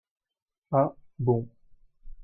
[0.71, 1.47] Ah, bon.